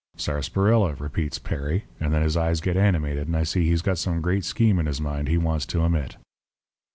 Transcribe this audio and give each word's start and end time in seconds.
"'Sarsaparilla,' 0.17 0.95
repeats 0.95 1.37
Perry, 1.37 1.83
and 1.99 2.11
then 2.11 2.23
his 2.23 2.35
eyes 2.35 2.59
get 2.59 2.75
animated, 2.75 3.27
and 3.27 3.37
I 3.37 3.43
see 3.43 3.65
he's 3.67 3.83
got 3.83 3.99
some 3.99 4.19
great 4.19 4.43
scheme 4.43 4.79
in 4.79 4.87
his 4.87 4.99
mind 4.99 5.27
he 5.27 5.37
wants 5.37 5.67
to 5.67 5.81
emit. 5.83 6.17